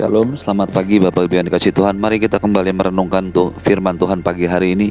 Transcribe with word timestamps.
Shalom, 0.00 0.32
selamat 0.32 0.72
pagi 0.72 0.96
Bapak 0.96 1.28
Ibu 1.28 1.34
yang 1.36 1.46
dikasih 1.52 1.76
Tuhan. 1.76 2.00
Mari 2.00 2.24
kita 2.24 2.40
kembali 2.40 2.72
merenungkan 2.72 3.28
tuh 3.36 3.52
firman 3.60 4.00
Tuhan 4.00 4.24
pagi 4.24 4.48
hari 4.48 4.72
ini 4.72 4.88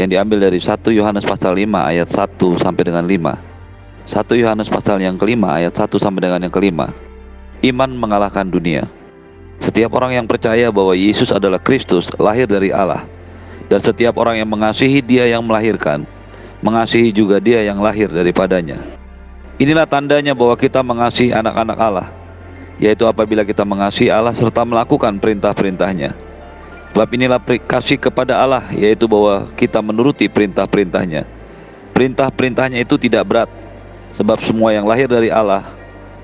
yang 0.00 0.08
diambil 0.08 0.48
dari 0.48 0.56
1 0.56 0.72
Yohanes 0.88 1.28
pasal 1.28 1.52
5 1.52 1.68
ayat 1.68 2.08
1 2.08 2.40
sampai 2.40 2.80
dengan 2.80 3.04
5. 3.04 4.08
1 4.08 4.40
Yohanes 4.40 4.72
pasal 4.72 5.04
yang 5.04 5.20
kelima 5.20 5.52
ayat 5.60 5.76
1 5.76 5.84
sampai 6.00 6.20
dengan 6.24 6.48
yang 6.48 6.48
kelima. 6.48 6.96
Iman 7.60 7.92
mengalahkan 7.92 8.48
dunia. 8.48 8.88
Setiap 9.60 9.92
orang 10.00 10.16
yang 10.16 10.24
percaya 10.24 10.72
bahwa 10.72 10.96
Yesus 10.96 11.28
adalah 11.28 11.60
Kristus 11.60 12.08
lahir 12.16 12.48
dari 12.48 12.72
Allah 12.72 13.04
dan 13.68 13.84
setiap 13.84 14.16
orang 14.16 14.40
yang 14.40 14.48
mengasihi 14.48 15.04
Dia 15.04 15.28
yang 15.28 15.44
melahirkan 15.44 16.08
mengasihi 16.64 17.12
juga 17.12 17.36
Dia 17.36 17.68
yang 17.68 17.84
lahir 17.84 18.08
daripadanya. 18.08 18.80
Inilah 19.60 19.84
tandanya 19.84 20.32
bahwa 20.32 20.56
kita 20.56 20.80
mengasihi 20.80 21.36
anak-anak 21.36 21.76
Allah 21.76 22.21
yaitu 22.82 23.06
apabila 23.06 23.46
kita 23.46 23.62
mengasihi 23.62 24.10
Allah 24.10 24.34
serta 24.34 24.66
melakukan 24.66 25.14
perintah-perintahnya. 25.22 26.18
Sebab 26.90 27.08
inilah 27.14 27.38
kasih 27.64 27.96
kepada 27.96 28.42
Allah, 28.42 28.74
yaitu 28.74 29.06
bahwa 29.06 29.54
kita 29.54 29.78
menuruti 29.78 30.26
perintah-perintahnya. 30.26 31.24
Perintah-perintahnya 31.94 32.82
itu 32.82 32.98
tidak 32.98 33.22
berat, 33.22 33.48
sebab 34.18 34.42
semua 34.42 34.74
yang 34.74 34.84
lahir 34.84 35.06
dari 35.06 35.30
Allah 35.30 35.72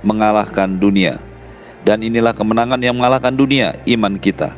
mengalahkan 0.02 0.66
dunia. 0.66 1.22
Dan 1.86 2.02
inilah 2.02 2.34
kemenangan 2.34 2.82
yang 2.82 2.98
mengalahkan 2.98 3.32
dunia, 3.32 3.78
iman 3.86 4.18
kita. 4.18 4.52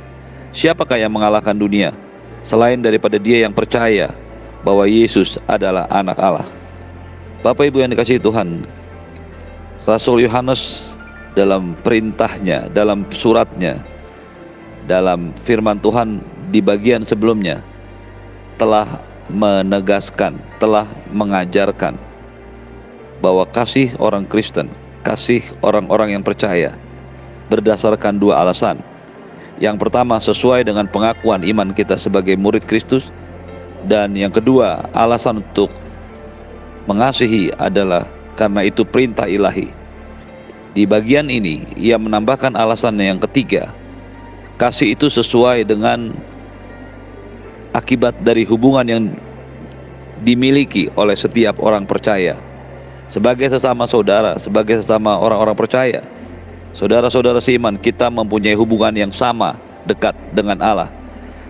Siapakah 0.57 0.99
yang 0.99 1.13
mengalahkan 1.13 1.55
dunia? 1.55 1.95
Selain 2.43 2.81
daripada 2.81 3.21
dia 3.21 3.45
yang 3.45 3.53
percaya 3.53 4.11
bahwa 4.65 4.89
Yesus 4.89 5.37
adalah 5.47 5.87
anak 5.93 6.17
Allah. 6.19 6.49
Bapak 7.45 7.71
Ibu 7.71 7.85
yang 7.85 7.93
dikasihi 7.93 8.19
Tuhan, 8.19 8.67
Rasul 9.87 10.27
Yohanes 10.27 10.97
dalam 11.35 11.79
perintahnya, 11.81 12.71
dalam 12.75 13.07
suratnya, 13.15 13.83
dalam 14.87 15.31
firman 15.47 15.79
Tuhan 15.79 16.23
di 16.51 16.59
bagian 16.59 17.07
sebelumnya 17.07 17.63
telah 18.59 19.03
menegaskan, 19.31 20.43
telah 20.59 20.91
mengajarkan 21.15 21.95
bahwa 23.23 23.47
kasih 23.47 23.95
orang 24.03 24.27
Kristen, 24.27 24.73
kasih 25.07 25.45
orang-orang 25.63 26.19
yang 26.19 26.25
percaya 26.27 26.75
berdasarkan 27.47 28.19
dua 28.19 28.43
alasan. 28.43 28.83
Yang 29.61 29.77
pertama 29.77 30.17
sesuai 30.17 30.65
dengan 30.65 30.89
pengakuan 30.89 31.45
iman 31.45 31.77
kita 31.77 32.01
sebagai 32.01 32.33
murid 32.35 32.65
Kristus 32.65 33.13
dan 33.85 34.17
yang 34.17 34.33
kedua 34.33 34.89
alasan 34.97 35.45
untuk 35.45 35.69
mengasihi 36.89 37.53
adalah 37.61 38.09
karena 38.41 38.65
itu 38.65 38.89
perintah 38.89 39.29
ilahi 39.29 39.80
di 40.71 40.87
bagian 40.87 41.27
ini, 41.27 41.75
ia 41.75 41.99
menambahkan 41.99 42.55
alasan 42.55 42.95
yang 43.03 43.19
ketiga. 43.27 43.75
Kasih 44.55 44.95
itu 44.95 45.11
sesuai 45.11 45.67
dengan 45.67 46.15
akibat 47.75 48.23
dari 48.23 48.47
hubungan 48.47 48.87
yang 48.87 49.05
dimiliki 50.23 50.93
oleh 50.95 51.17
setiap 51.17 51.59
orang 51.59 51.89
percaya. 51.89 52.39
Sebagai 53.11 53.51
sesama 53.51 53.91
saudara, 53.91 54.39
sebagai 54.39 54.79
sesama 54.79 55.19
orang-orang 55.19 55.57
percaya, 55.59 56.07
saudara-saudara 56.77 57.43
seiman, 57.43 57.75
kita 57.75 58.07
mempunyai 58.07 58.55
hubungan 58.55 58.95
yang 58.95 59.11
sama 59.11 59.59
dekat 59.89 60.15
dengan 60.31 60.63
Allah. 60.63 60.95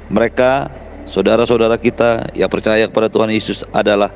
Mereka, 0.08 0.72
saudara-saudara 1.12 1.76
kita 1.76 2.32
yang 2.32 2.48
percaya 2.48 2.88
kepada 2.88 3.12
Tuhan 3.12 3.28
Yesus 3.28 3.60
adalah 3.68 4.08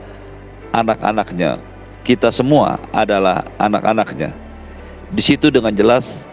anak-anaknya. 0.73 1.61
Kita 2.01 2.33
semua 2.33 2.81
adalah 2.89 3.45
anak-anaknya. 3.61 4.44
Di 5.13 5.23
situ 5.25 5.53
dengan 5.53 5.75
jelas 5.75 6.25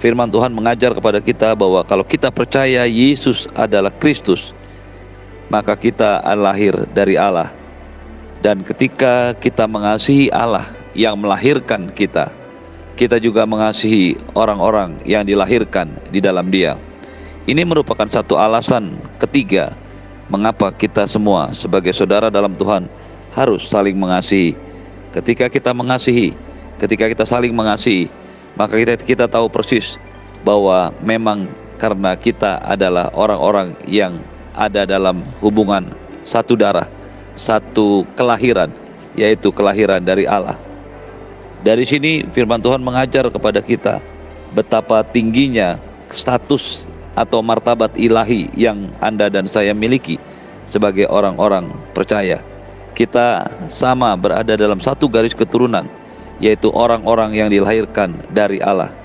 firman 0.00 0.32
Tuhan 0.32 0.50
mengajar 0.54 0.96
kepada 0.96 1.20
kita 1.20 1.52
bahwa 1.52 1.84
kalau 1.84 2.02
kita 2.02 2.32
percaya 2.32 2.88
Yesus 2.88 3.44
adalah 3.52 3.92
Kristus, 3.92 4.56
maka 5.52 5.76
kita 5.76 6.24
lahir 6.38 6.88
dari 6.94 7.20
Allah. 7.20 7.52
Dan 8.40 8.64
ketika 8.64 9.36
kita 9.36 9.68
mengasihi 9.68 10.32
Allah 10.32 10.72
yang 10.96 11.20
melahirkan 11.20 11.92
kita, 11.92 12.32
kita 12.96 13.20
juga 13.20 13.44
mengasihi 13.44 14.16
orang-orang 14.32 15.04
yang 15.04 15.28
dilahirkan 15.28 16.00
di 16.08 16.24
dalam 16.24 16.48
Dia. 16.48 16.80
Ini 17.44 17.64
merupakan 17.68 18.08
satu 18.08 18.40
alasan 18.40 18.96
ketiga 19.20 19.76
mengapa 20.32 20.72
kita 20.72 21.04
semua 21.04 21.52
sebagai 21.52 21.92
saudara 21.92 22.32
dalam 22.32 22.56
Tuhan 22.56 22.88
harus 23.36 23.66
saling 23.68 23.96
mengasihi. 23.96 24.56
Ketika 25.10 25.50
kita 25.50 25.74
mengasihi, 25.74 26.32
ketika 26.80 27.04
kita 27.12 27.28
saling 27.28 27.52
mengasihi, 27.52 28.08
maka 28.56 28.74
kita 28.80 28.96
kita 28.96 29.24
tahu 29.28 29.52
persis 29.52 30.00
bahwa 30.40 30.96
memang 31.04 31.52
karena 31.76 32.16
kita 32.16 32.56
adalah 32.64 33.12
orang-orang 33.12 33.76
yang 33.84 34.24
ada 34.56 34.88
dalam 34.88 35.20
hubungan 35.44 35.92
satu 36.24 36.56
darah, 36.56 36.88
satu 37.36 38.08
kelahiran, 38.16 38.72
yaitu 39.12 39.52
kelahiran 39.52 40.00
dari 40.00 40.24
Allah. 40.24 40.56
Dari 41.60 41.84
sini 41.84 42.24
firman 42.32 42.60
Tuhan 42.64 42.80
mengajar 42.80 43.28
kepada 43.28 43.60
kita 43.60 44.00
betapa 44.56 45.04
tingginya 45.04 45.76
status 46.08 46.88
atau 47.12 47.44
martabat 47.44 47.92
ilahi 48.00 48.48
yang 48.56 48.96
Anda 48.96 49.28
dan 49.28 49.52
saya 49.52 49.76
miliki 49.76 50.16
sebagai 50.72 51.04
orang-orang 51.12 51.68
percaya. 51.92 52.40
Kita 52.96 53.46
sama 53.68 54.16
berada 54.16 54.56
dalam 54.56 54.80
satu 54.80 55.06
garis 55.06 55.36
keturunan 55.36 55.99
yaitu 56.40 56.72
orang-orang 56.72 57.36
yang 57.36 57.48
dilahirkan 57.52 58.24
dari 58.32 58.58
Allah. 58.58 58.96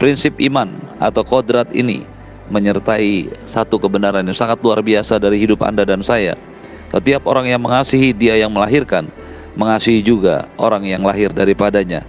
Prinsip 0.00 0.40
iman 0.40 0.72
atau 0.96 1.22
kodrat 1.22 1.68
ini 1.76 2.08
menyertai 2.48 3.44
satu 3.44 3.76
kebenaran 3.76 4.24
yang 4.24 4.34
sangat 4.34 4.58
luar 4.64 4.80
biasa 4.80 5.20
dari 5.20 5.44
hidup 5.44 5.60
Anda 5.60 5.84
dan 5.84 6.00
saya. 6.00 6.34
Setiap 6.88 7.28
orang 7.28 7.52
yang 7.52 7.60
mengasihi 7.60 8.16
dia 8.16 8.40
yang 8.40 8.48
melahirkan, 8.48 9.12
mengasihi 9.52 10.00
juga 10.00 10.48
orang 10.56 10.88
yang 10.88 11.04
lahir 11.04 11.28
daripadanya. 11.28 12.08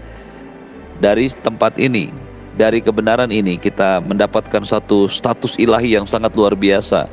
Dari 1.00 1.28
tempat 1.44 1.75
ini, 1.75 2.16
dari 2.56 2.79
kebenaran 2.79 3.28
ini 3.28 3.59
kita 3.59 4.00
mendapatkan 4.00 4.63
satu 4.63 5.11
status 5.11 5.59
ilahi 5.59 6.00
yang 6.00 6.07
sangat 6.07 6.31
luar 6.31 6.56
biasa. 6.56 7.11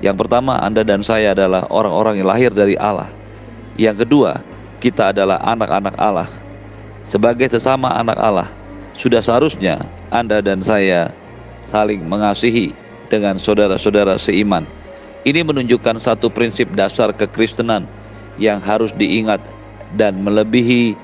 Yang 0.00 0.16
pertama, 0.24 0.56
Anda 0.60 0.84
dan 0.84 1.04
saya 1.04 1.36
adalah 1.36 1.68
orang-orang 1.68 2.20
yang 2.24 2.28
lahir 2.28 2.50
dari 2.52 2.76
Allah. 2.80 3.12
Yang 3.76 4.08
kedua, 4.08 4.40
kita 4.80 5.12
adalah 5.12 5.40
anak-anak 5.40 5.94
Allah 5.96 6.43
sebagai 7.08 7.48
sesama 7.52 7.92
anak 7.96 8.18
Allah, 8.20 8.48
sudah 8.96 9.20
seharusnya 9.20 9.84
Anda 10.08 10.40
dan 10.40 10.62
saya 10.62 11.10
saling 11.68 12.04
mengasihi 12.06 12.72
dengan 13.10 13.36
saudara-saudara 13.36 14.16
seiman. 14.16 14.64
Ini 15.24 15.40
menunjukkan 15.40 16.04
satu 16.04 16.28
prinsip 16.28 16.68
dasar 16.76 17.12
kekristenan 17.16 17.88
yang 18.36 18.60
harus 18.60 18.92
diingat 18.92 19.40
dan 19.96 20.20
melebihi 20.20 20.94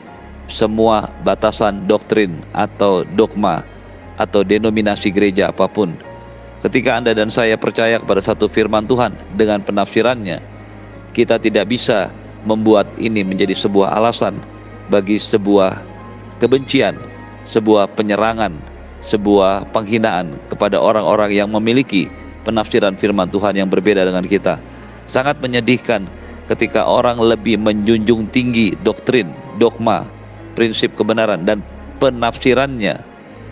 semua 0.50 1.08
batasan 1.22 1.86
doktrin 1.86 2.42
atau 2.52 3.06
dogma 3.16 3.64
atau 4.20 4.44
denominasi 4.44 5.08
gereja 5.08 5.48
apa 5.48 5.64
pun. 5.70 5.96
Ketika 6.60 7.00
Anda 7.00 7.16
dan 7.16 7.32
saya 7.32 7.56
percaya 7.56 7.96
kepada 7.96 8.20
satu 8.20 8.44
firman 8.44 8.84
Tuhan 8.84 9.16
dengan 9.32 9.64
penafsirannya, 9.64 10.44
kita 11.16 11.40
tidak 11.40 11.72
bisa 11.72 12.12
membuat 12.44 12.92
ini 13.00 13.24
menjadi 13.24 13.56
sebuah 13.56 13.96
alasan 13.96 14.36
bagi 14.92 15.16
sebuah 15.16 15.89
kebencian, 16.40 16.96
sebuah 17.44 17.92
penyerangan, 17.94 18.56
sebuah 19.04 19.70
penghinaan 19.70 20.40
kepada 20.48 20.80
orang-orang 20.80 21.36
yang 21.36 21.48
memiliki 21.52 22.08
penafsiran 22.42 22.96
firman 22.96 23.28
Tuhan 23.28 23.54
yang 23.60 23.68
berbeda 23.68 24.02
dengan 24.02 24.24
kita. 24.24 24.56
Sangat 25.06 25.38
menyedihkan 25.44 26.08
ketika 26.48 26.88
orang 26.88 27.20
lebih 27.20 27.60
menjunjung 27.60 28.32
tinggi 28.32 28.74
doktrin, 28.80 29.30
dogma, 29.60 30.08
prinsip 30.58 30.96
kebenaran 30.98 31.46
dan 31.46 31.62
penafsirannya 32.02 33.04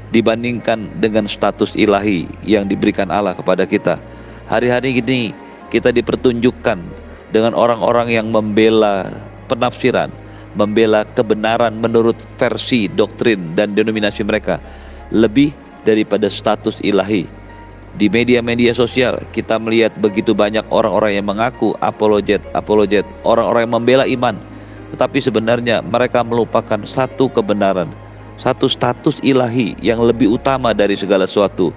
dibandingkan 0.08 0.98
dengan 0.98 1.28
status 1.28 1.76
ilahi 1.76 2.24
yang 2.40 2.64
diberikan 2.66 3.12
Allah 3.12 3.36
kepada 3.36 3.68
kita. 3.68 4.00
Hari-hari 4.48 5.04
ini 5.04 5.36
kita 5.68 5.92
dipertunjukkan 5.92 6.78
dengan 7.28 7.52
orang-orang 7.52 8.08
yang 8.08 8.32
membela 8.32 9.20
penafsiran, 9.52 10.08
membela 10.56 11.04
kebenaran 11.12 11.76
menurut 11.76 12.24
versi 12.40 12.88
doktrin 12.88 13.52
dan 13.52 13.76
denominasi 13.76 14.24
mereka 14.24 14.62
lebih 15.12 15.52
daripada 15.84 16.28
status 16.28 16.80
ilahi. 16.84 17.28
Di 17.96 18.06
media-media 18.06 18.76
sosial 18.76 19.24
kita 19.32 19.56
melihat 19.58 19.96
begitu 19.98 20.36
banyak 20.36 20.62
orang-orang 20.70 21.18
yang 21.18 21.26
mengaku 21.26 21.74
apologet, 21.80 22.44
apologet, 22.52 23.02
orang-orang 23.24 23.66
yang 23.66 23.74
membela 23.74 24.04
iman, 24.06 24.36
tetapi 24.94 25.18
sebenarnya 25.18 25.82
mereka 25.82 26.22
melupakan 26.22 26.78
satu 26.84 27.32
kebenaran, 27.32 27.90
satu 28.36 28.70
status 28.70 29.18
ilahi 29.24 29.74
yang 29.82 29.98
lebih 30.04 30.38
utama 30.38 30.76
dari 30.76 30.94
segala 30.94 31.24
sesuatu. 31.24 31.72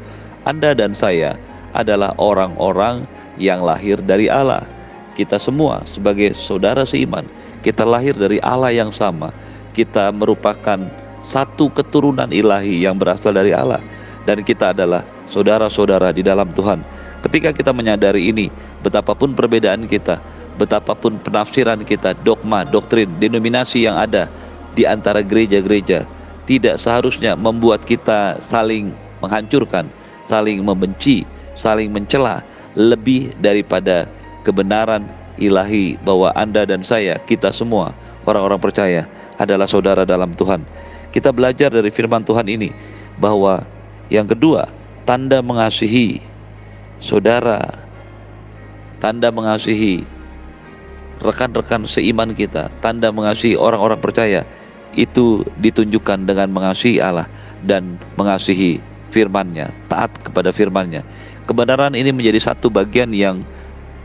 Anda 0.46 0.76
dan 0.76 0.92
saya 0.92 1.40
adalah 1.72 2.14
orang-orang 2.20 3.08
yang 3.40 3.64
lahir 3.64 3.98
dari 4.04 4.28
Allah. 4.28 4.68
Kita 5.16 5.40
semua 5.40 5.84
sebagai 5.92 6.36
saudara 6.36 6.88
seiman 6.88 7.28
kita 7.62 7.86
lahir 7.86 8.18
dari 8.18 8.42
Allah 8.42 8.74
yang 8.74 8.90
sama. 8.92 9.32
Kita 9.72 10.12
merupakan 10.12 10.78
satu 11.22 11.70
keturunan 11.72 12.28
ilahi 12.28 12.84
yang 12.84 12.98
berasal 12.98 13.32
dari 13.32 13.54
Allah. 13.56 13.80
dan 14.22 14.46
kita 14.46 14.70
adalah 14.70 15.02
saudara-saudara 15.34 16.14
di 16.14 16.22
dalam 16.22 16.46
Tuhan. 16.54 16.86
Ketika 17.26 17.54
kita 17.54 17.74
menyadari 17.74 18.30
ini, 18.30 18.54
betapapun 18.86 19.34
perbedaan 19.34 19.86
kita, 19.90 20.22
betapapun 20.58 21.22
penafsiran 21.22 21.82
kita, 21.86 22.18
dogma, 22.22 22.66
doktrin, 22.66 23.10
denominasi 23.18 23.86
yang 23.86 23.98
ada 23.98 24.30
di 24.74 24.86
antara 24.86 25.26
gereja-gereja, 25.26 26.06
tidak 26.46 26.82
seharusnya 26.82 27.38
membuat 27.38 27.86
kita 27.86 28.42
saling 28.46 28.94
menghancurkan, 29.22 29.90
saling 30.26 30.62
membenci, 30.66 31.26
saling 31.54 31.94
mencela, 31.94 32.42
lebih 32.74 33.34
daripada 33.38 34.10
kebenaran 34.42 35.06
ilahi 35.42 35.98
bahwa 36.06 36.30
Anda 36.38 36.70
dan 36.70 36.86
saya, 36.86 37.18
kita 37.26 37.50
semua, 37.50 37.98
orang-orang 38.30 38.62
percaya, 38.62 39.02
adalah 39.42 39.66
saudara 39.66 40.06
dalam 40.06 40.30
Tuhan. 40.38 40.62
Kita 41.10 41.34
belajar 41.34 41.74
dari 41.74 41.90
firman 41.90 42.22
Tuhan 42.22 42.46
ini 42.46 42.70
bahwa 43.18 43.66
yang 44.14 44.30
kedua, 44.30 44.70
tanda 45.04 45.42
mengasihi 45.42 46.22
saudara, 47.02 47.84
tanda 49.02 49.34
mengasihi 49.34 50.06
rekan-rekan 51.20 51.90
seiman 51.90 52.38
kita, 52.38 52.70
tanda 52.80 53.10
mengasihi 53.10 53.58
orang-orang 53.58 54.00
percaya, 54.00 54.42
itu 54.94 55.44
ditunjukkan 55.58 56.28
dengan 56.28 56.52
mengasihi 56.52 57.02
Allah 57.02 57.28
dan 57.66 57.98
mengasihi 58.18 58.82
firman-Nya, 59.12 59.72
taat 59.92 60.12
kepada 60.24 60.54
firman-Nya. 60.56 61.04
Kebenaran 61.46 61.98
ini 61.98 62.16
menjadi 62.16 62.40
satu 62.40 62.72
bagian 62.72 63.12
yang 63.12 63.44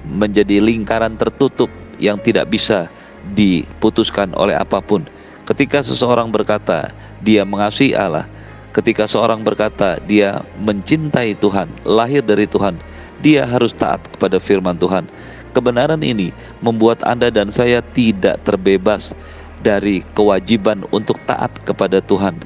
menjadi 0.06 0.62
lingkaran 0.62 1.18
tertutup 1.18 1.68
yang 1.98 2.20
tidak 2.22 2.46
bisa 2.48 2.86
diputuskan 3.34 4.30
oleh 4.38 4.54
apa 4.54 4.78
pun. 4.78 5.02
Ketika 5.46 5.82
seseorang 5.82 6.30
berkata 6.30 6.94
dia 7.22 7.42
mengasihi 7.46 7.94
Allah, 7.94 8.26
ketika 8.74 9.06
seorang 9.06 9.42
berkata 9.42 9.98
dia 10.04 10.42
mencintai 10.62 11.38
Tuhan, 11.38 11.70
lahir 11.86 12.22
dari 12.22 12.46
Tuhan, 12.46 12.78
dia 13.22 13.46
harus 13.46 13.72
taat 13.74 14.02
kepada 14.14 14.36
firman 14.42 14.76
Tuhan. 14.76 15.08
Kebenaran 15.56 16.04
ini 16.04 16.36
membuat 16.60 17.00
Anda 17.06 17.32
dan 17.32 17.48
saya 17.48 17.80
tidak 17.80 18.44
terbebas 18.44 19.16
dari 19.64 20.04
kewajiban 20.12 20.84
untuk 20.92 21.16
taat 21.24 21.48
kepada 21.64 22.04
Tuhan. 22.04 22.36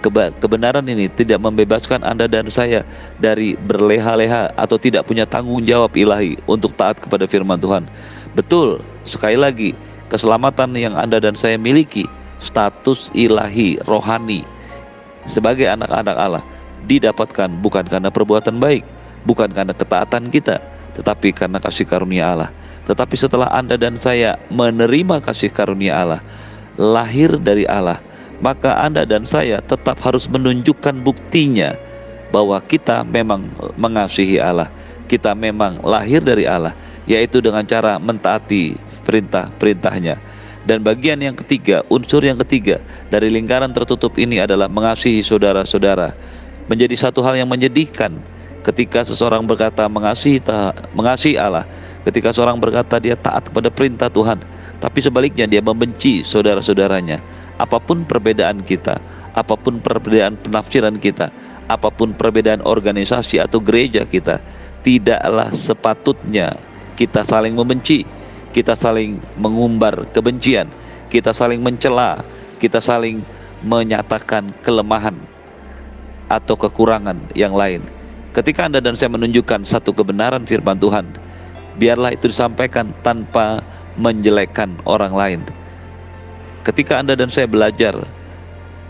Kebenaran 0.00 0.86
ini 0.86 1.10
tidak 1.12 1.42
membebaskan 1.42 2.06
Anda 2.06 2.30
dan 2.30 2.48
saya 2.48 2.86
dari 3.18 3.58
berleha-leha 3.58 4.54
atau 4.54 4.78
tidak 4.78 5.06
punya 5.10 5.26
tanggung 5.26 5.62
jawab 5.66 5.94
ilahi 5.98 6.38
untuk 6.46 6.74
taat 6.78 7.02
kepada 7.02 7.26
firman 7.26 7.58
Tuhan. 7.58 7.84
Betul, 8.38 8.80
sekali 9.02 9.34
lagi, 9.34 9.70
keselamatan 10.08 10.74
yang 10.78 10.94
Anda 10.94 11.18
dan 11.18 11.34
saya 11.34 11.58
miliki, 11.58 12.06
status 12.38 13.10
ilahi, 13.12 13.82
rohani, 13.84 14.46
sebagai 15.26 15.68
anak-anak 15.68 16.16
Allah, 16.16 16.44
didapatkan 16.86 17.50
bukan 17.60 17.84
karena 17.90 18.08
perbuatan 18.08 18.56
baik, 18.62 18.86
bukan 19.26 19.50
karena 19.52 19.74
ketaatan 19.76 20.30
kita, 20.32 20.62
tetapi 20.96 21.34
karena 21.36 21.58
kasih 21.60 21.84
karunia 21.84 22.32
Allah. 22.32 22.50
Tetapi 22.88 23.14
setelah 23.20 23.52
Anda 23.52 23.76
dan 23.76 24.00
saya 24.00 24.40
menerima 24.48 25.20
kasih 25.20 25.52
karunia 25.52 25.92
Allah, 25.92 26.22
lahir 26.80 27.36
dari 27.36 27.68
Allah, 27.68 28.00
maka 28.38 28.78
Anda 28.78 29.02
dan 29.02 29.26
saya 29.26 29.58
tetap 29.62 29.98
harus 30.02 30.30
menunjukkan 30.30 31.02
buktinya 31.02 31.74
bahwa 32.30 32.60
kita 32.62 33.02
memang 33.02 33.50
mengasihi 33.74 34.38
Allah. 34.38 34.70
Kita 35.08 35.32
memang 35.32 35.80
lahir 35.80 36.20
dari 36.20 36.44
Allah, 36.44 36.76
yaitu 37.08 37.40
dengan 37.40 37.64
cara 37.64 37.96
mentaati 37.96 38.76
perintah-perintahnya. 39.08 40.20
Dan 40.68 40.84
bagian 40.84 41.16
yang 41.16 41.32
ketiga, 41.32 41.80
unsur 41.88 42.20
yang 42.20 42.36
ketiga 42.44 42.84
dari 43.08 43.32
lingkaran 43.32 43.72
tertutup 43.72 44.20
ini 44.20 44.36
adalah 44.36 44.68
mengasihi 44.68 45.24
saudara-saudara. 45.24 46.12
Menjadi 46.68 47.08
satu 47.08 47.24
hal 47.24 47.40
yang 47.40 47.48
menyedihkan 47.48 48.20
ketika 48.68 49.00
seseorang 49.00 49.48
berkata 49.48 49.88
mengasihi 49.88 50.44
ta, 50.44 50.76
mengasihi 50.92 51.40
Allah, 51.40 51.64
ketika 52.04 52.36
seorang 52.36 52.60
berkata 52.60 53.00
dia 53.00 53.16
taat 53.16 53.48
kepada 53.48 53.72
perintah 53.72 54.12
Tuhan, 54.12 54.44
tapi 54.76 55.00
sebaliknya 55.00 55.48
dia 55.48 55.64
membenci 55.64 56.20
saudara-saudaranya. 56.20 57.37
Apa 57.58 57.82
pun 57.82 58.06
perbedaan 58.06 58.62
kita, 58.62 59.02
apa 59.34 59.54
pun 59.58 59.82
perbedaan 59.82 60.38
penafsiran 60.38 60.96
kita, 61.02 61.30
apa 61.66 61.90
pun 61.90 62.14
perbedaan 62.14 62.62
organisasi 62.62 63.42
atau 63.42 63.58
gereja 63.58 64.06
kita, 64.06 64.40
tidaklah 64.86 65.50
sepatutnya 65.50 66.56
kita 66.94 67.26
saling 67.26 67.54
membenci, 67.54 68.06
kita 68.54 68.78
saling 68.78 69.18
mengumbar 69.36 70.08
kebencian, 70.14 70.70
kita 71.10 71.34
saling 71.34 71.60
mencela, 71.60 72.22
kita 72.62 72.78
saling 72.78 73.22
menyatakan 73.62 74.54
kelemahan 74.62 75.18
atau 76.30 76.54
kekurangan 76.54 77.34
yang 77.34 77.52
lain. 77.54 77.82
Ketika 78.32 78.68
Anda 78.68 78.78
dan 78.78 78.94
saya 78.94 79.10
menunjukkan 79.10 79.66
satu 79.66 79.90
kebenaran 79.96 80.46
firman 80.46 80.78
Tuhan, 80.78 81.16
biarlah 81.80 82.14
itu 82.14 82.30
disampaikan 82.30 82.92
tanpa 83.02 83.64
menjelekkan 83.98 84.78
orang 84.86 85.14
lain. 85.16 85.40
Ketika 86.68 87.00
Anda 87.00 87.16
dan 87.16 87.32
saya 87.32 87.48
belajar 87.48 87.96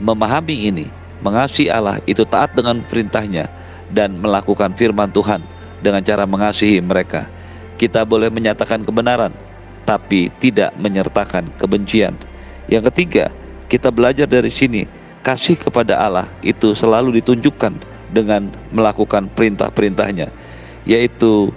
memahami 0.03 0.67
ini, 0.67 0.87
mengasihi 1.23 1.71
Allah 1.71 2.03
itu 2.11 2.27
taat 2.27 2.51
dengan 2.59 2.83
perintahnya 2.83 3.47
dan 3.95 4.19
melakukan 4.19 4.75
firman 4.75 5.15
Tuhan 5.15 5.47
dengan 5.79 6.03
cara 6.03 6.27
mengasihi 6.27 6.83
mereka. 6.83 7.31
Kita 7.79 8.03
boleh 8.03 8.35
menyatakan 8.35 8.83
kebenaran, 8.83 9.31
tapi 9.87 10.27
tidak 10.43 10.75
menyertakan 10.75 11.55
kebencian. 11.55 12.19
Yang 12.67 12.91
ketiga, 12.91 13.31
kita 13.71 13.95
belajar 13.95 14.27
dari 14.27 14.51
sini, 14.51 14.83
kasih 15.23 15.55
kepada 15.55 16.03
Allah 16.03 16.27
itu 16.43 16.75
selalu 16.75 17.23
ditunjukkan 17.23 17.79
dengan 18.11 18.51
melakukan 18.75 19.29
perintah-perintahnya 19.37 20.33
yaitu 20.89 21.53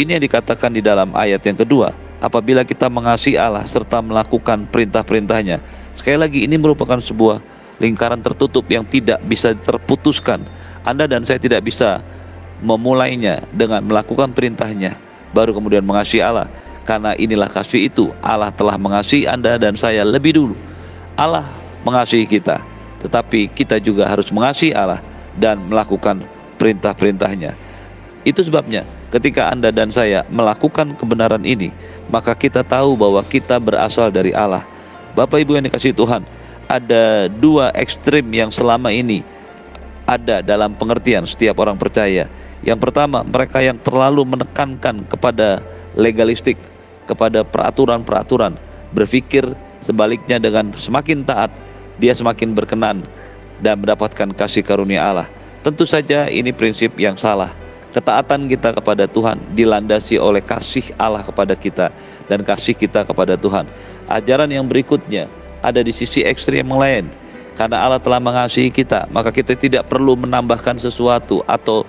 ini 0.00 0.16
yang 0.16 0.24
dikatakan 0.24 0.72
di 0.72 0.80
dalam 0.80 1.12
ayat 1.12 1.44
yang 1.44 1.60
kedua 1.60 1.92
apabila 2.22 2.62
kita 2.62 2.86
mengasihi 2.86 3.34
Allah 3.34 3.66
serta 3.66 3.98
melakukan 3.98 4.70
perintah-perintahnya. 4.70 5.58
Sekali 5.98 6.18
lagi 6.22 6.38
ini 6.46 6.54
merupakan 6.54 7.02
sebuah 7.02 7.42
lingkaran 7.82 8.22
tertutup 8.22 8.62
yang 8.70 8.86
tidak 8.86 9.18
bisa 9.26 9.52
terputuskan. 9.58 10.46
Anda 10.86 11.10
dan 11.10 11.26
saya 11.26 11.42
tidak 11.42 11.66
bisa 11.66 11.98
memulainya 12.62 13.42
dengan 13.50 13.82
melakukan 13.82 14.30
perintahnya 14.30 14.94
baru 15.34 15.50
kemudian 15.50 15.82
mengasihi 15.82 16.22
Allah. 16.22 16.46
Karena 16.82 17.14
inilah 17.14 17.46
kasih 17.50 17.90
itu 17.90 18.10
Allah 18.22 18.54
telah 18.54 18.78
mengasihi 18.78 19.26
Anda 19.26 19.58
dan 19.58 19.74
saya 19.74 20.06
lebih 20.06 20.34
dulu. 20.38 20.54
Allah 21.18 21.46
mengasihi 21.82 22.26
kita 22.26 22.72
tetapi 23.02 23.50
kita 23.50 23.82
juga 23.82 24.06
harus 24.06 24.30
mengasihi 24.30 24.70
Allah 24.70 25.02
dan 25.34 25.58
melakukan 25.66 26.22
perintah-perintahnya. 26.56 27.58
Itu 28.22 28.46
sebabnya 28.46 28.86
ketika 29.10 29.50
Anda 29.50 29.74
dan 29.74 29.90
saya 29.90 30.22
melakukan 30.30 30.94
kebenaran 30.94 31.42
ini, 31.42 31.74
maka 32.12 32.36
kita 32.36 32.60
tahu 32.60 32.94
bahwa 32.94 33.24
kita 33.24 33.56
berasal 33.56 34.12
dari 34.12 34.36
Allah. 34.36 34.68
Bapak 35.16 35.40
Ibu 35.40 35.56
yang 35.56 35.64
dikasih 35.64 35.96
Tuhan, 35.96 36.28
ada 36.68 37.26
dua 37.32 37.72
ekstrim 37.72 38.28
yang 38.32 38.52
selama 38.52 38.92
ini 38.92 39.24
ada 40.04 40.44
dalam 40.44 40.76
pengertian 40.76 41.24
setiap 41.24 41.56
orang 41.64 41.80
percaya. 41.80 42.28
Yang 42.62 42.78
pertama, 42.78 43.24
mereka 43.24 43.58
yang 43.64 43.80
terlalu 43.80 44.22
menekankan 44.28 45.08
kepada 45.08 45.64
legalistik, 45.98 46.60
kepada 47.08 47.42
peraturan-peraturan, 47.42 48.54
berpikir 48.94 49.42
sebaliknya 49.82 50.38
dengan 50.38 50.70
semakin 50.76 51.26
taat, 51.26 51.50
dia 51.98 52.14
semakin 52.14 52.54
berkenan 52.54 53.02
dan 53.58 53.82
mendapatkan 53.82 54.30
kasih 54.36 54.62
karunia 54.62 55.02
Allah. 55.02 55.28
Tentu 55.62 55.86
saja 55.86 56.26
ini 56.30 56.50
prinsip 56.54 56.94
yang 56.98 57.18
salah. 57.18 57.61
Ketaatan 57.92 58.48
kita 58.48 58.72
kepada 58.72 59.04
Tuhan 59.04 59.52
dilandasi 59.52 60.16
oleh 60.16 60.40
kasih 60.40 60.96
Allah 60.96 61.20
kepada 61.20 61.52
kita 61.52 61.92
dan 62.24 62.40
kasih 62.40 62.72
kita 62.72 63.04
kepada 63.04 63.36
Tuhan. 63.36 63.68
Ajaran 64.08 64.48
yang 64.48 64.64
berikutnya 64.64 65.28
ada 65.60 65.84
di 65.84 65.92
sisi 65.92 66.24
ekstrim 66.24 66.64
yang 66.64 66.80
lain. 66.80 67.04
Karena 67.52 67.84
Allah 67.84 68.00
telah 68.00 68.16
mengasihi 68.16 68.72
kita, 68.72 69.12
maka 69.12 69.28
kita 69.28 69.52
tidak 69.60 69.84
perlu 69.92 70.16
menambahkan 70.16 70.80
sesuatu 70.80 71.44
atau 71.44 71.84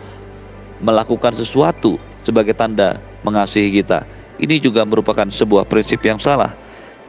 melakukan 0.84 1.32
sesuatu 1.32 1.96
sebagai 2.28 2.52
tanda 2.52 3.00
mengasihi 3.24 3.72
kita. 3.80 4.04
Ini 4.44 4.60
juga 4.60 4.84
merupakan 4.84 5.24
sebuah 5.24 5.64
prinsip 5.72 6.04
yang 6.04 6.20
salah. 6.20 6.52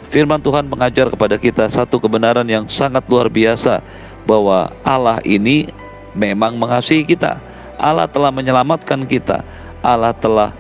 Firman 0.06 0.38
Tuhan 0.38 0.70
mengajar 0.70 1.10
kepada 1.10 1.34
kita 1.34 1.66
satu 1.66 1.98
kebenaran 1.98 2.46
yang 2.46 2.70
sangat 2.70 3.02
luar 3.10 3.26
biasa 3.26 3.82
bahwa 4.22 4.70
Allah 4.86 5.18
ini 5.26 5.66
memang 6.14 6.54
mengasihi 6.54 7.02
kita. 7.02 7.42
Allah 7.78 8.08
telah 8.08 8.30
menyelamatkan 8.30 9.04
kita. 9.06 9.42
Allah 9.84 10.16
telah 10.16 10.56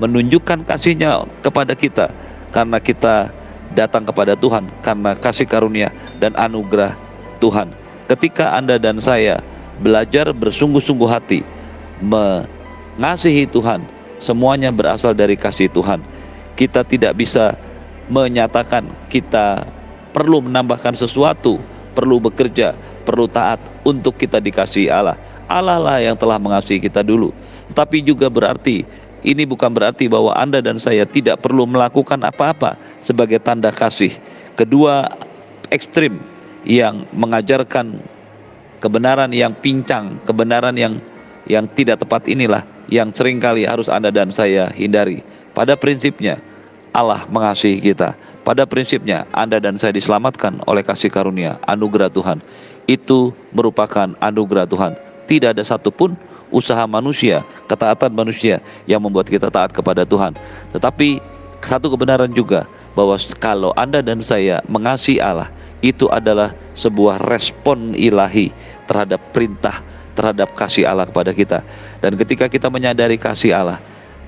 menunjukkan 0.00 0.64
kasihnya 0.64 1.28
kepada 1.44 1.76
kita 1.76 2.08
karena 2.50 2.80
kita 2.80 3.28
datang 3.76 4.08
kepada 4.08 4.34
Tuhan 4.34 4.72
karena 4.80 5.12
kasih 5.14 5.44
karunia 5.44 5.92
dan 6.18 6.32
anugerah 6.34 6.96
Tuhan. 7.38 7.70
Ketika 8.08 8.56
Anda 8.56 8.80
dan 8.80 8.98
saya 8.98 9.44
belajar 9.78 10.32
bersungguh-sungguh 10.32 11.08
hati 11.08 11.40
mengasihi 12.00 13.44
Tuhan, 13.46 13.84
semuanya 14.18 14.72
berasal 14.72 15.12
dari 15.12 15.36
kasih 15.36 15.68
Tuhan. 15.70 16.02
Kita 16.56 16.82
tidak 16.82 17.16
bisa 17.16 17.54
menyatakan 18.10 18.88
kita 19.12 19.68
perlu 20.10 20.42
menambahkan 20.42 20.98
sesuatu 20.98 21.62
perlu 21.92 22.22
bekerja, 22.22 22.74
perlu 23.04 23.26
taat 23.26 23.60
untuk 23.84 24.16
kita 24.16 24.38
dikasih 24.38 24.90
Allah. 24.90 25.18
Allah 25.50 25.82
lah 25.82 25.98
yang 25.98 26.14
telah 26.14 26.38
mengasihi 26.38 26.78
kita 26.78 27.02
dulu. 27.02 27.34
Tapi 27.74 28.06
juga 28.06 28.30
berarti 28.30 28.86
ini 29.26 29.42
bukan 29.44 29.68
berarti 29.74 30.06
bahwa 30.06 30.32
Anda 30.32 30.62
dan 30.62 30.78
saya 30.78 31.04
tidak 31.04 31.42
perlu 31.42 31.66
melakukan 31.66 32.22
apa-apa 32.22 32.78
sebagai 33.04 33.42
tanda 33.42 33.68
kasih. 33.74 34.14
Kedua 34.54 35.10
ekstrim 35.68 36.22
yang 36.64 37.04
mengajarkan 37.12 38.00
kebenaran 38.80 39.34
yang 39.34 39.58
pincang, 39.58 40.22
kebenaran 40.24 40.78
yang 40.78 41.02
yang 41.50 41.66
tidak 41.74 42.00
tepat 42.00 42.30
inilah 42.30 42.62
yang 42.88 43.10
sering 43.12 43.42
kali 43.42 43.66
harus 43.66 43.90
Anda 43.90 44.08
dan 44.14 44.30
saya 44.30 44.70
hindari. 44.72 45.20
Pada 45.50 45.74
prinsipnya 45.74 46.38
Allah 46.94 47.26
mengasihi 47.26 47.82
kita. 47.82 48.14
Pada 48.46 48.64
prinsipnya 48.64 49.28
Anda 49.34 49.60
dan 49.60 49.76
saya 49.76 49.92
diselamatkan 49.92 50.64
oleh 50.64 50.80
kasih 50.80 51.12
karunia, 51.12 51.60
anugerah 51.68 52.08
Tuhan. 52.08 52.38
Itu 52.88 53.36
merupakan 53.52 54.16
anugerah 54.18 54.66
Tuhan 54.66 55.09
tidak 55.30 55.54
ada 55.54 55.62
satupun 55.62 56.18
usaha 56.50 56.82
manusia, 56.90 57.46
ketaatan 57.70 58.10
manusia 58.10 58.58
yang 58.90 58.98
membuat 58.98 59.30
kita 59.30 59.46
taat 59.46 59.70
kepada 59.70 60.02
Tuhan. 60.02 60.34
Tetapi 60.74 61.22
satu 61.62 61.94
kebenaran 61.94 62.34
juga 62.34 62.66
bahwa 62.98 63.14
kalau 63.38 63.70
Anda 63.78 64.02
dan 64.02 64.18
saya 64.26 64.58
mengasihi 64.66 65.22
Allah, 65.22 65.54
itu 65.80 66.10
adalah 66.10 66.52
sebuah 66.74 67.22
respon 67.30 67.94
ilahi 67.94 68.50
terhadap 68.90 69.30
perintah, 69.30 69.80
terhadap 70.18 70.52
kasih 70.58 70.84
Allah 70.90 71.06
kepada 71.06 71.30
kita. 71.30 71.62
Dan 72.02 72.18
ketika 72.18 72.50
kita 72.50 72.66
menyadari 72.66 73.14
kasih 73.16 73.54
Allah, 73.54 73.78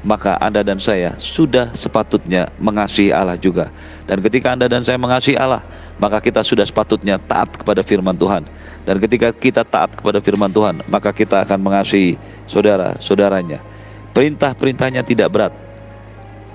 maka 0.03 0.39
Anda 0.39 0.67
dan 0.67 0.83
saya 0.83 1.19
sudah 1.19 1.75
sepatutnya 1.75 2.51
mengasihi 2.59 3.15
Allah 3.15 3.39
juga. 3.39 3.71
Dan 4.07 4.23
ketika 4.23 4.55
Anda 4.55 4.67
dan 4.71 4.83
saya 4.83 4.99
mengasihi 4.99 5.39
Allah, 5.39 5.63
maka 5.99 6.19
kita 6.19 6.43
sudah 6.43 6.67
sepatutnya 6.67 7.19
taat 7.23 7.55
kepada 7.59 7.87
firman 7.87 8.15
Tuhan. 8.19 8.47
Dan 8.83 8.99
ketika 8.99 9.31
kita 9.31 9.63
taat 9.63 9.95
kepada 9.95 10.19
firman 10.19 10.51
Tuhan, 10.51 10.83
maka 10.91 11.15
kita 11.15 11.47
akan 11.47 11.59
mengasihi 11.63 12.19
saudara-saudaranya. 12.51 13.63
Perintah-perintahnya 14.11 15.07
tidak 15.07 15.29
berat. 15.31 15.55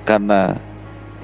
Karena 0.04 0.60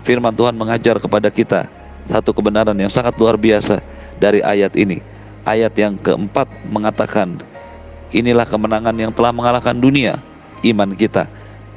firman 0.08 0.32
Tuhan 0.32 0.56
mengajar 0.56 1.00
kepada 1.00 1.28
kita 1.28 1.68
satu 2.08 2.36
kebenaran 2.36 2.76
yang 2.76 2.92
sangat 2.92 3.16
luar 3.16 3.40
biasa 3.40 3.80
dari 4.20 4.44
ayat 4.44 4.76
ini. 4.76 5.00
Ayat 5.44 5.76
yang 5.76 6.00
keempat 6.00 6.48
mengatakan, 6.72 7.44
inilah 8.16 8.48
kemenangan 8.48 8.96
yang 8.96 9.12
telah 9.12 9.36
mengalahkan 9.36 9.76
dunia, 9.76 10.24
iman 10.64 10.96
kita. 10.96 11.28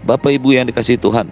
Bapak 0.07 0.31
Ibu 0.39 0.55
yang 0.55 0.71
dikasih 0.71 1.03
Tuhan, 1.03 1.27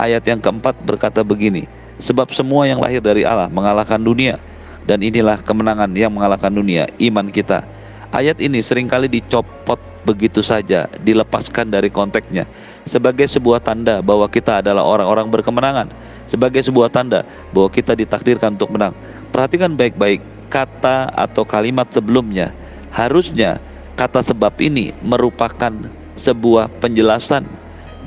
ayat 0.00 0.24
yang 0.24 0.40
keempat 0.40 0.80
berkata 0.80 1.20
begini, 1.20 1.68
sebab 2.00 2.32
semua 2.32 2.64
yang 2.64 2.80
lahir 2.80 3.04
dari 3.04 3.20
Allah 3.28 3.52
mengalahkan 3.52 4.00
dunia, 4.00 4.40
dan 4.88 5.04
inilah 5.04 5.44
kemenangan 5.44 5.92
yang 5.92 6.16
mengalahkan 6.16 6.48
dunia, 6.48 6.88
iman 6.96 7.28
kita. 7.28 7.60
Ayat 8.08 8.40
ini 8.40 8.64
sering 8.64 8.88
kali 8.88 9.04
dicopot 9.12 9.76
begitu 10.08 10.40
saja, 10.40 10.88
dilepaskan 11.04 11.68
dari 11.68 11.92
konteksnya 11.92 12.48
sebagai 12.88 13.28
sebuah 13.28 13.60
tanda 13.60 14.00
bahwa 14.00 14.24
kita 14.26 14.64
adalah 14.64 14.82
orang-orang 14.82 15.28
berkemenangan, 15.28 15.92
sebagai 16.26 16.64
sebuah 16.64 16.88
tanda 16.88 17.22
bahwa 17.52 17.68
kita 17.68 17.92
ditakdirkan 17.92 18.56
untuk 18.56 18.72
menang. 18.72 18.96
Perhatikan 19.28 19.76
baik-baik 19.76 20.24
kata 20.48 21.12
atau 21.12 21.44
kalimat 21.44 21.86
sebelumnya. 21.92 22.56
Harusnya 22.88 23.60
kata 23.94 24.24
sebab 24.24 24.56
ini 24.64 24.96
merupakan 25.04 25.70
sebuah 26.16 26.72
penjelasan 26.80 27.44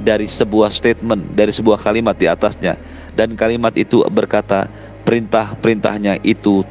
dari 0.02 0.26
sebuah 0.26 0.74
statement, 0.74 1.38
dari 1.38 1.54
sebuah 1.54 1.78
kalimat 1.78 2.18
di 2.18 2.26
atasnya. 2.26 2.76
Dan 3.14 3.38
kalimat 3.38 3.78
itu 3.78 4.02
berkata, 4.10 4.66
perintah-perintahnya 5.04 6.22
itu 6.22 6.66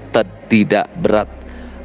tidak 0.51 0.91
berat. 0.99 1.29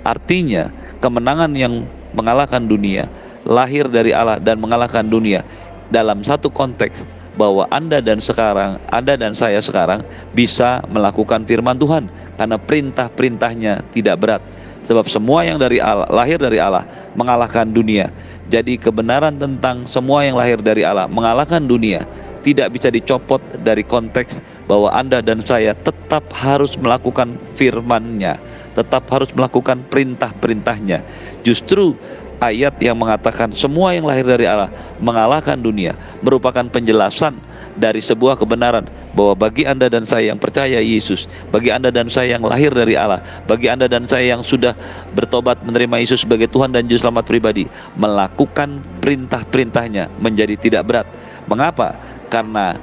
Artinya, 0.06 0.70
kemenangan 1.02 1.52
yang 1.58 1.86
mengalahkan 2.16 2.64
dunia 2.66 3.10
lahir 3.46 3.86
dari 3.92 4.10
Allah 4.10 4.42
dan 4.42 4.58
mengalahkan 4.58 5.06
dunia 5.06 5.46
dalam 5.94 6.26
satu 6.26 6.50
konteks 6.50 6.98
bahwa 7.36 7.68
Anda 7.70 8.00
dan 8.02 8.24
sekarang, 8.24 8.82
Anda 8.90 9.20
dan 9.20 9.36
saya 9.38 9.60
sekarang 9.62 10.02
bisa 10.32 10.82
melakukan 10.88 11.44
firman 11.46 11.78
Tuhan 11.78 12.08
karena 12.40 12.58
perintah-perintahnya 12.58 13.92
tidak 13.92 14.16
berat. 14.18 14.42
Sebab 14.86 15.10
semua 15.10 15.42
yang 15.42 15.58
dari 15.58 15.82
Allah, 15.82 16.06
lahir 16.14 16.38
dari 16.38 16.62
Allah 16.62 16.86
mengalahkan 17.18 17.66
dunia. 17.66 18.14
Jadi 18.46 18.78
kebenaran 18.78 19.34
tentang 19.42 19.90
semua 19.90 20.22
yang 20.22 20.38
lahir 20.38 20.62
dari 20.62 20.86
Allah 20.86 21.10
mengalahkan 21.10 21.66
dunia 21.66 22.06
tidak 22.46 22.78
bisa 22.78 22.94
dicopot 22.94 23.42
dari 23.66 23.82
konteks 23.82 24.38
bahwa 24.70 24.94
Anda 24.94 25.26
dan 25.26 25.42
saya 25.42 25.74
tetap 25.74 26.30
harus 26.30 26.78
melakukan 26.78 27.42
firman-Nya, 27.58 28.38
tetap 28.78 29.10
harus 29.10 29.34
melakukan 29.34 29.82
perintah-perintahnya. 29.90 31.02
Justru 31.42 31.98
ayat 32.38 32.78
yang 32.78 33.02
mengatakan 33.02 33.50
semua 33.50 33.98
yang 33.98 34.06
lahir 34.06 34.30
dari 34.30 34.46
Allah 34.46 34.70
mengalahkan 35.02 35.58
dunia 35.58 35.98
merupakan 36.22 36.68
penjelasan 36.70 37.40
dari 37.76 38.00
sebuah 38.00 38.40
kebenaran 38.40 38.88
bahwa 39.16 39.36
bagi 39.36 39.68
Anda 39.68 39.92
dan 39.92 40.08
saya 40.08 40.32
yang 40.32 40.40
percaya 40.40 40.80
Yesus, 40.80 41.28
bagi 41.52 41.72
Anda 41.72 41.92
dan 41.92 42.08
saya 42.08 42.40
yang 42.40 42.44
lahir 42.44 42.72
dari 42.72 42.96
Allah, 42.96 43.20
bagi 43.48 43.68
Anda 43.68 43.92
dan 43.92 44.08
saya 44.08 44.36
yang 44.36 44.44
sudah 44.48 44.76
bertobat 45.12 45.64
menerima 45.64 46.04
Yesus 46.04 46.24
sebagai 46.24 46.48
Tuhan 46.52 46.72
dan 46.72 46.88
Juru 46.88 47.04
Selamat 47.04 47.28
pribadi, 47.28 47.68
melakukan 48.00 48.80
perintah-perintahnya 49.04 50.20
menjadi 50.20 50.56
tidak 50.56 50.84
berat. 50.88 51.08
Mengapa? 51.52 52.15
Karena 52.28 52.80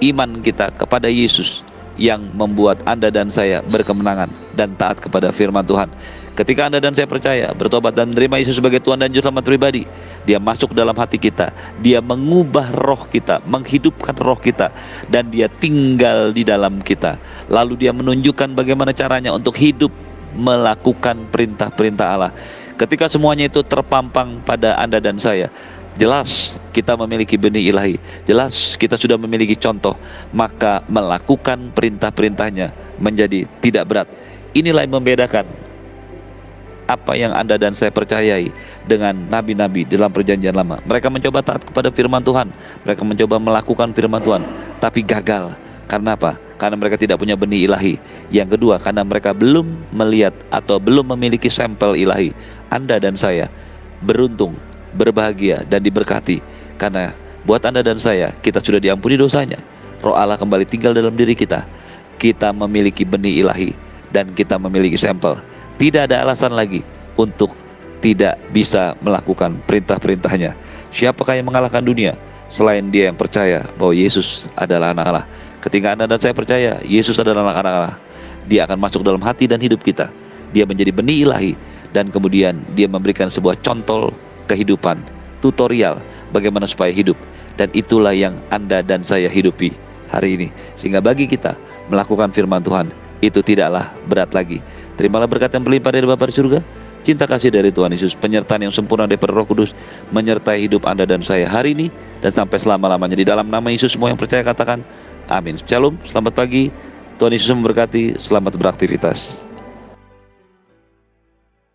iman 0.00 0.40
kita 0.40 0.72
kepada 0.74 1.06
Yesus 1.06 1.62
yang 2.00 2.32
membuat 2.32 2.80
Anda 2.88 3.12
dan 3.12 3.28
saya 3.28 3.60
berkemenangan 3.60 4.56
dan 4.56 4.72
taat 4.80 5.04
kepada 5.04 5.28
firman 5.36 5.66
Tuhan. 5.68 5.92
Ketika 6.32 6.72
Anda 6.72 6.80
dan 6.80 6.96
saya 6.96 7.04
percaya, 7.04 7.52
bertobat 7.52 7.92
dan 7.92 8.16
menerima 8.16 8.40
Yesus 8.40 8.56
sebagai 8.56 8.80
Tuhan 8.80 9.04
dan 9.04 9.12
Juru 9.12 9.28
Selamat 9.28 9.44
pribadi, 9.44 9.84
Dia 10.24 10.40
masuk 10.40 10.72
dalam 10.72 10.96
hati 10.96 11.20
kita, 11.20 11.52
Dia 11.84 12.00
mengubah 12.00 12.72
roh 12.72 13.04
kita, 13.04 13.44
menghidupkan 13.44 14.16
roh 14.16 14.40
kita, 14.40 14.72
dan 15.12 15.28
Dia 15.28 15.52
tinggal 15.52 16.32
di 16.32 16.40
dalam 16.40 16.80
kita. 16.80 17.20
Lalu 17.52 17.84
Dia 17.84 17.92
menunjukkan 17.92 18.56
bagaimana 18.56 18.96
caranya 18.96 19.36
untuk 19.36 19.58
hidup 19.60 19.92
melakukan 20.32 21.28
perintah-perintah 21.28 22.06
Allah. 22.06 22.32
Ketika 22.80 23.12
semuanya 23.12 23.52
itu 23.52 23.60
terpampang 23.60 24.40
pada 24.40 24.80
Anda 24.80 25.04
dan 25.04 25.20
saya, 25.20 25.52
Jelas 25.98 26.54
kita 26.70 26.94
memiliki 26.94 27.34
benih 27.34 27.74
ilahi, 27.74 27.96
jelas 28.22 28.78
kita 28.78 28.94
sudah 28.94 29.18
memiliki 29.18 29.58
contoh, 29.58 29.98
maka 30.30 30.86
melakukan 30.86 31.74
perintah-perintahnya 31.74 32.96
menjadi 33.02 33.44
tidak 33.58 33.84
berat. 33.90 34.08
Inilah 34.54 34.86
yang 34.86 34.94
membedakan 34.94 35.46
apa 36.90 37.14
yang 37.14 37.30
Anda 37.30 37.54
dan 37.54 37.70
saya 37.70 37.94
percayai 37.94 38.50
dengan 38.86 39.14
nabi-nabi 39.14 39.86
dalam 39.86 40.10
perjanjian 40.10 40.54
lama. 40.54 40.82
Mereka 40.82 41.06
mencoba 41.06 41.38
taat 41.42 41.62
kepada 41.62 41.94
firman 41.94 42.22
Tuhan, 42.22 42.50
mereka 42.82 43.02
mencoba 43.06 43.36
melakukan 43.38 43.94
firman 43.94 44.22
Tuhan, 44.22 44.42
tapi 44.82 45.06
gagal. 45.06 45.54
Karena 45.90 46.14
apa? 46.14 46.38
Karena 46.54 46.78
mereka 46.78 46.94
tidak 46.94 47.18
punya 47.18 47.34
benih 47.34 47.66
ilahi. 47.66 47.98
Yang 48.30 48.54
kedua, 48.54 48.78
karena 48.78 49.02
mereka 49.02 49.34
belum 49.34 49.90
melihat 49.90 50.30
atau 50.54 50.78
belum 50.78 51.18
memiliki 51.18 51.50
sampel 51.50 51.98
ilahi. 51.98 52.30
Anda 52.70 53.02
dan 53.02 53.18
saya 53.18 53.50
beruntung 53.98 54.54
berbahagia 54.94 55.66
dan 55.66 55.82
diberkati 55.82 56.42
karena 56.80 57.14
buat 57.44 57.64
Anda 57.64 57.80
dan 57.80 57.96
saya 57.96 58.36
kita 58.40 58.60
sudah 58.60 58.80
diampuni 58.80 59.16
dosanya. 59.16 59.60
Roh 60.00 60.16
Allah 60.16 60.40
kembali 60.40 60.64
tinggal 60.64 60.96
dalam 60.96 61.12
diri 61.12 61.36
kita. 61.36 61.64
Kita 62.20 62.52
memiliki 62.52 63.04
benih 63.04 63.44
ilahi 63.44 63.72
dan 64.12 64.32
kita 64.32 64.60
memiliki 64.60 64.96
sampel. 64.96 65.40
Tidak 65.80 66.08
ada 66.08 66.24
alasan 66.24 66.52
lagi 66.52 66.84
untuk 67.16 67.52
tidak 68.00 68.36
bisa 68.52 68.96
melakukan 69.00 69.60
perintah-perintahnya. 69.64 70.56
Siapakah 70.92 71.36
yang 71.36 71.48
mengalahkan 71.48 71.84
dunia 71.84 72.16
selain 72.52 72.88
dia 72.88 73.08
yang 73.08 73.16
percaya 73.16 73.68
bahwa 73.76 73.92
Yesus 73.96 74.48
adalah 74.56 74.92
anak 74.92 75.06
Allah? 75.08 75.26
Ketika 75.60 75.92
Anda 75.92 76.08
dan 76.08 76.20
saya 76.20 76.32
percaya 76.36 76.80
Yesus 76.84 77.16
adalah 77.20 77.44
anak 77.44 77.56
Allah, 77.60 77.96
dia 78.48 78.64
akan 78.64 78.80
masuk 78.80 79.04
dalam 79.04 79.20
hati 79.20 79.44
dan 79.48 79.60
hidup 79.60 79.84
kita. 79.84 80.08
Dia 80.50 80.64
menjadi 80.64 80.92
benih 80.92 81.28
ilahi 81.28 81.52
dan 81.92 82.08
kemudian 82.08 82.64
dia 82.72 82.88
memberikan 82.88 83.28
sebuah 83.28 83.60
contoh 83.60 84.12
kehidupan, 84.50 84.98
tutorial 85.38 86.02
bagaimana 86.34 86.66
supaya 86.66 86.90
hidup. 86.90 87.14
Dan 87.54 87.70
itulah 87.76 88.16
yang 88.16 88.40
Anda 88.50 88.82
dan 88.82 89.06
saya 89.06 89.30
hidupi 89.30 89.70
hari 90.10 90.34
ini. 90.34 90.48
Sehingga 90.80 90.98
bagi 90.98 91.30
kita 91.30 91.54
melakukan 91.92 92.34
firman 92.34 92.64
Tuhan 92.64 92.90
itu 93.20 93.44
tidaklah 93.44 93.92
berat 94.08 94.32
lagi. 94.32 94.58
Terimalah 94.96 95.28
berkat 95.28 95.52
yang 95.54 95.64
berlimpah 95.64 95.92
dari 95.92 96.06
Bapa 96.08 96.24
di 96.28 96.34
surga, 96.34 96.58
cinta 97.04 97.28
kasih 97.28 97.52
dari 97.52 97.68
Tuhan 97.68 97.92
Yesus, 97.92 98.16
penyertaan 98.16 98.64
yang 98.64 98.72
sempurna 98.72 99.04
dari 99.04 99.20
Roh 99.20 99.44
Kudus 99.44 99.76
menyertai 100.08 100.64
hidup 100.64 100.88
Anda 100.88 101.04
dan 101.04 101.20
saya 101.20 101.48
hari 101.48 101.76
ini 101.76 101.92
dan 102.24 102.32
sampai 102.32 102.56
selama-lamanya. 102.56 103.16
Di 103.16 103.26
dalam 103.28 103.48
nama 103.48 103.68
Yesus 103.68 103.92
semua 103.92 104.08
yang 104.08 104.20
percaya 104.20 104.40
katakan 104.40 104.80
amin. 105.28 105.60
Shalom, 105.68 106.00
selamat 106.08 106.32
pagi. 106.32 106.72
Tuhan 107.20 107.36
Yesus 107.36 107.52
memberkati, 107.52 108.16
selamat 108.16 108.56
beraktivitas. 108.56 109.49